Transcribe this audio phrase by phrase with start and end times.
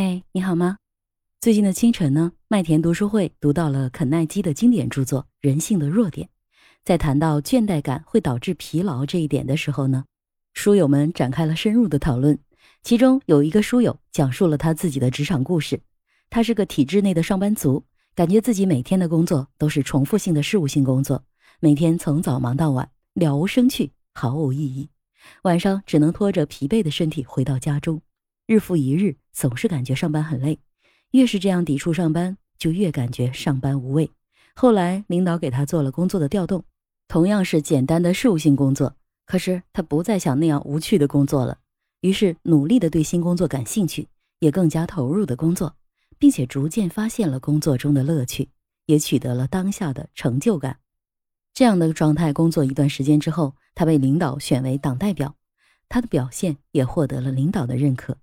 [0.00, 0.78] 哎，你好吗？
[1.42, 6.26] 最近的清晨呢，麦田读书会读到了肯奈基的经典著作《人性的弱点》。
[6.82, 10.06] 在谈到倦怠感会导致疲劳这一点的时候呢，
[10.54, 12.38] 书友们展开了深入的讨论。
[12.82, 15.78] 其中有一个书友讲述了他自己的职场故事。
[16.30, 21.22] 他是个体制内的上班族，感觉自己每天的工作都是重复性的事务性工作，
[21.60, 24.88] 每天从早忙到晚，了无生趣，毫无意义。
[25.42, 28.00] 晚上只能拖着疲惫的身体回到家中，
[28.50, 30.58] 日复一日，总是感觉上班很累。
[31.12, 34.10] 越是这样抵触上班，就越感觉上班无味。
[34.56, 36.64] 后来领导给他做了工作的调动，
[37.06, 41.58] 同样是简单的事务性工作，可是他不再想那样无趣的工作了。
[42.00, 44.08] 于是努力的对新工作感兴趣，
[44.40, 45.76] 也更加投入的工作，
[46.18, 48.48] 并且逐渐发现了工作中的乐趣，
[48.86, 50.76] 也取得了当下的成就感。
[51.54, 55.36] 这样的状态工作一段时间之后，他被领导选为党代表，
[55.88, 58.16] 他的表现也获得了领导的认可。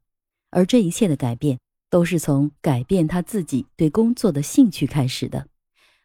[0.49, 5.47] 而这一切的改变，都是从改变他自己对工作的兴趣开始的。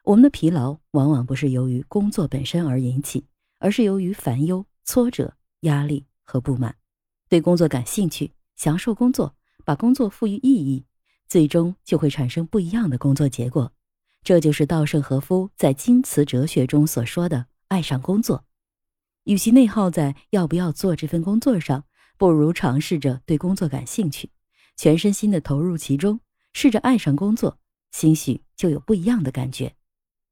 [0.05, 3.25] 我们的疲劳往往不是由于工作本身而引起，
[3.59, 6.75] 而是由于烦忧、挫折、压力和不满。
[7.29, 10.85] 对工作感兴趣，享受工作，把工作赋予意义，
[11.29, 13.73] 最终就会产生不一样的工作结果。
[14.25, 18.45] 这就是稻盛和夫在京瓷哲学中所说的“爱上工作”。
[19.25, 21.85] 与其内耗在要不要做这份工作上，
[22.23, 24.31] 不如尝试着对工作感兴趣，
[24.77, 26.21] 全身心的投入其中，
[26.53, 27.59] 试着爱上工作，
[27.91, 29.75] 兴许就有不一样的感觉。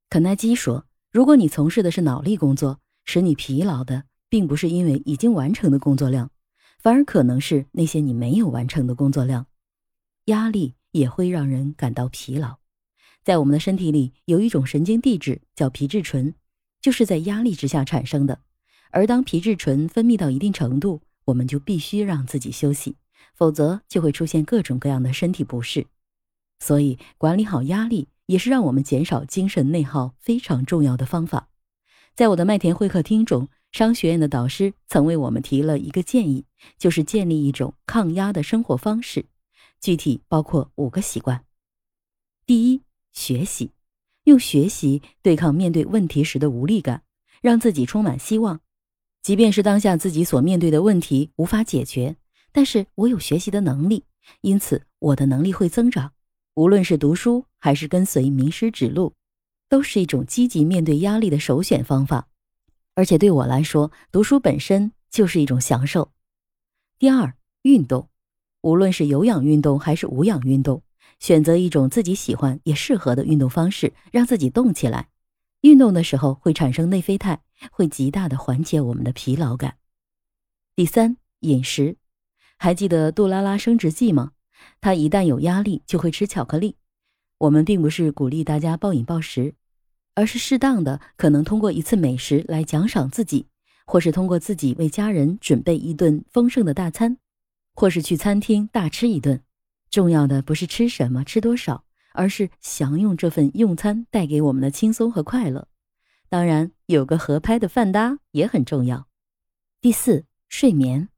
[0.09, 6.31] 肯耐基说：“如果你从事的是脑力工作，使你疲劳的，并不是因为已经完成的工作量。”
[6.79, 9.47] 反而可能是那些你没有完成的工作量，
[10.27, 12.59] 压力也会让人感到疲劳。
[13.25, 16.37] 在我们的身体里有一种神经递质叫皮质醇，
[16.81, 18.43] 就是在压力之下产生的。
[18.93, 22.97] 而当皮质醇分泌到一定程度，我们就必须让自己休息，
[23.35, 25.87] 否则就会出现各种各样的身体不适。
[26.61, 31.49] 所以，管理好压力也是让我们减少精神内耗非常重要的方法。
[32.15, 33.49] 在我的麦田会客厅中。
[33.73, 36.45] 商学院的导师曾为我们提了一个建议，
[36.77, 39.27] 就是建立一种抗压的生活方式，
[39.81, 41.45] 具体包括五个习惯。
[42.45, 42.83] 第一，
[43.13, 43.71] 学习，
[44.25, 47.05] 用学习对抗面对问题时的无力感，
[47.41, 48.61] 让自己充满希望。
[49.23, 52.17] 即便是当下自己所面对的问题无法解决，
[52.53, 54.05] 但是我有学习的能力，
[54.41, 56.13] 因此我的能力会增长。
[56.55, 59.13] 无论是读书还是跟随名师指路，
[59.69, 62.29] 都是一种积极面对压力的首选方法。
[62.95, 66.11] 而且对我来说，读书本身就是一种享受。
[66.99, 68.09] 第二，运动，
[68.63, 70.83] 无论是有氧运动还是无氧运动，
[71.19, 75.10] 选择一种自己喜欢也适合的运动方式，让自己动起来。
[75.63, 77.41] 运动的时候会产生内啡肽，
[77.71, 79.77] 会极大的缓解我们的疲劳感。
[80.75, 81.97] 第三，饮食，
[82.57, 84.33] 还记得杜拉拉升职记吗？
[84.81, 86.77] 她一旦有压力就会吃巧克力。
[87.39, 89.55] 我们并不是鼓励大家暴饮暴食。
[90.15, 93.47] 而是适当的，可能通过一次美食来奖赏自己，
[93.87, 97.17] 或是通过自己为家人准备一顿丰盛的大餐，
[97.75, 99.41] 或是去餐厅大吃一顿。
[99.89, 105.69] 重要的不是吃什么、吃多少，而是享用这份用餐带给我们的轻松和快乐。
[106.29, 109.07] 当然，有个合拍的饭搭也很重要。
[109.81, 111.09] 第四，睡眠，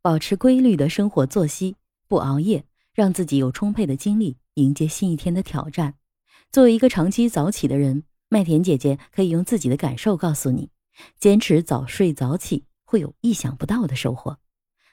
[0.00, 1.76] 保持规律的生活作息，
[2.08, 2.64] 不熬夜，
[2.94, 5.94] 让自己有充沛的精力迎接新一天的挑战。
[6.50, 8.04] 作为一个长期早起的人。
[8.28, 10.70] 麦田姐姐可以用自己的感受告诉你：
[11.16, 14.38] 坚持早睡早起会有意想不到的收获。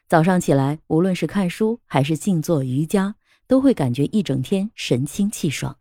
[0.07, 3.15] 早上起来，无论是看书还是静坐瑜伽，
[3.53, 5.77] 都会感觉一整天神清气爽。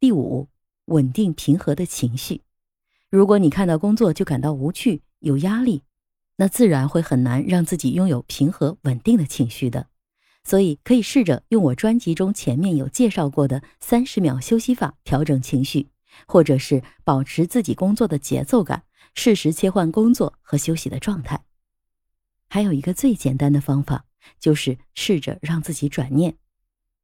[0.00, 0.48] 第五，
[0.86, 2.40] 稳定平和的情绪。
[3.10, 5.82] 如果你看到工作就感到无趣、有压力，
[6.36, 9.88] 那自然会很难让自己拥有平和稳定的情绪的。
[10.44, 15.90] 所以，可以试着用我专辑中前面有介绍过的三十秒休息法调整情绪。
[16.26, 18.84] 或者是保持自己工作的节奏感，
[19.14, 21.44] 适时切换工作和休息的状态。
[22.48, 24.06] 还有一个最简单的方法，
[24.40, 26.36] 就是试着让自己转念，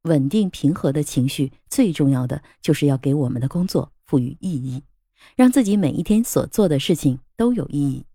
[0.03, 1.51] 稳定平和的情绪。
[1.69, 4.83] 最重要的就是要给我们的工作赋予意义，
[5.35, 8.05] 让自己每一天所做的事情都有意义。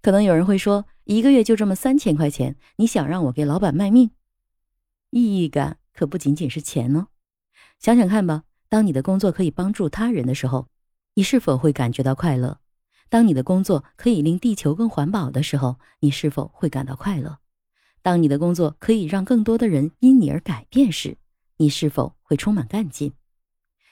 [0.00, 4.10] 可能有人会说，一个月就这么三千块钱，你想让我给老板卖命？
[5.10, 7.08] 意义感可不仅仅是钱哦，
[7.78, 8.44] 想想看吧。
[8.68, 10.68] 当你的工作可以帮助他人的时候，
[11.14, 12.60] 你是否会感觉到快乐？
[13.08, 17.38] 当你的工作可以令地球更环保的时候，你是否会感到快乐？
[18.02, 21.16] 当你的工作可以让更多的人因你而改变时，
[21.56, 23.12] 你是否会充满干劲？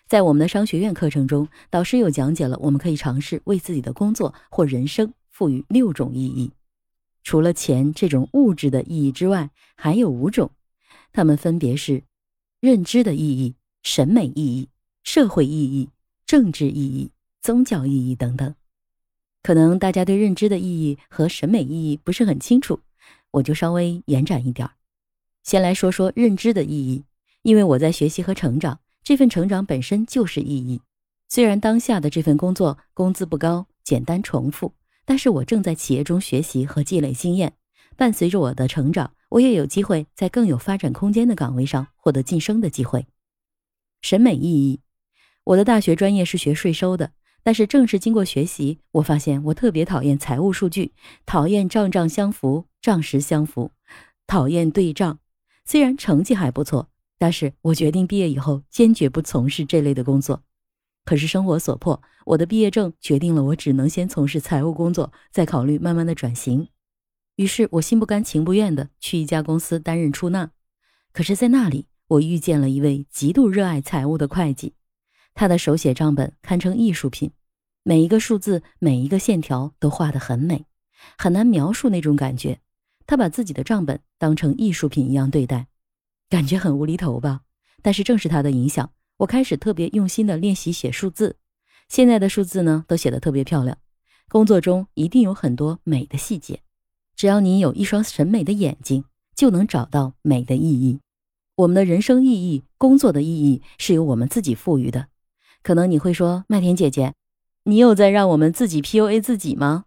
[0.06, 6.53] 在我们的商学院课程中，导师又讲解了我们可以尝试为自己的工作或人生赋予六种意义。
[7.25, 10.52] 除了钱这种物质的意义之外，还有五种。
[11.12, 12.05] 它们分别是
[12.61, 14.69] 认知的意义、审美意义、
[15.02, 15.88] 社会意义、
[16.25, 17.11] 政治意义、
[17.43, 18.55] 宗教意义等等。
[19.43, 22.79] 可能大家对认知的意义和审美意义不是很清楚，
[23.32, 24.75] 我就稍微延展一点儿。
[25.43, 27.05] 先来说说认知的意义，
[27.43, 30.81] 因为我在学习和成长，这份成长本身就是意义。
[31.28, 34.75] 虽然当下的这份工作工资不高、简单重复，
[35.05, 37.55] 但是我正在企业中学习和积累经验。
[37.96, 43.06] 伴随着我的成长，我也有机会在更有发展空间的岗位上获得晋升的机会。
[44.02, 44.81] 审美意义，
[45.44, 47.12] 我的大学专业是学税收的。
[47.47, 50.93] 但是正是经过学习，我发现我特别讨厌财务数据，
[51.25, 53.71] 讨厌账账相符、账实相符，
[54.27, 55.21] 讨厌对账。
[55.65, 56.89] 虽然成绩还不错，
[57.19, 60.43] 但是我决定毕业以后坚决不从事这类的工作。
[61.05, 66.67] 可是生活所迫，我的毕业证决定了我只能先从事财务工作，再考虑慢慢的转型。
[67.37, 70.51] 于是我心不甘情不愿的去一家公司担任出纳。
[71.13, 74.73] 可是，在那里我遇见了一位极度热爱财务的会计。
[75.37, 77.31] 他的手写账本堪称艺术品，
[77.83, 80.65] 每一个数字、每一个线条都画得很美，
[81.19, 82.59] 很难描述那种感觉。
[83.06, 85.67] 他把自己的账本当成艺术品一样对待，
[86.31, 87.43] 感觉很无厘头吧？
[87.83, 91.37] 但是正是他的影响，我开始特别用心的练习写数字。
[91.91, 93.77] 现在的数字呢，都写得特别漂亮。
[94.31, 96.62] 工作中一定有很多美的细节，
[97.15, 99.05] 只要你有一双审美的眼睛，
[99.37, 101.00] 就能找到美的意义。
[101.56, 105.09] 我们的人生意义、工作的意义是由我们自己赋予的。
[105.67, 107.13] 可能你会说，麦田姐姐，
[107.65, 109.87] 你又在让我们自己 PUA 自己吗？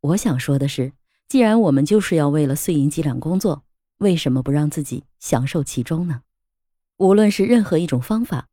[0.00, 0.94] 我想说的是，
[1.28, 3.62] 既然我们就是要为了碎银几两工作，
[3.98, 6.22] 为什么不让自己享受其中呢？
[6.96, 8.48] 无论是任何一种方法，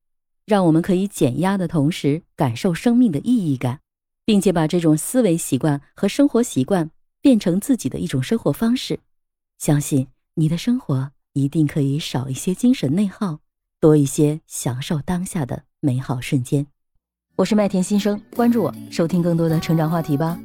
[0.46, 3.80] 让我们可以减压的同时感受生命的意义感，
[4.24, 9.00] 并且把这种思维习惯和生活习惯变成自己的一种生活方式，
[9.58, 13.40] 相信你的生活一定可以少一些精神内耗，
[13.84, 15.64] 多一些享受当下的。
[15.82, 16.66] 美好瞬间，
[17.36, 20.40] 我是麦田新生，关注我，收听更多的成长话题吧。